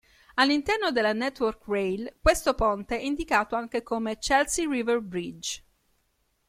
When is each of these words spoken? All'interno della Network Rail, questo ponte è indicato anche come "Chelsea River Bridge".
All'interno 0.33 0.89
della 0.91 1.13
Network 1.13 1.67
Rail, 1.67 2.17
questo 2.19 2.55
ponte 2.55 2.97
è 2.97 3.03
indicato 3.03 3.55
anche 3.55 3.83
come 3.83 4.17
"Chelsea 4.17 4.67
River 4.67 4.99
Bridge". 4.99 5.63